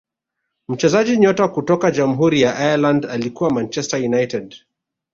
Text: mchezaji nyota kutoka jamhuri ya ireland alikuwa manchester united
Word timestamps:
mchezaji 0.67 1.17
nyota 1.17 1.47
kutoka 1.47 1.91
jamhuri 1.91 2.41
ya 2.41 2.55
ireland 2.63 3.05
alikuwa 3.05 3.49
manchester 3.49 3.99
united 4.05 4.55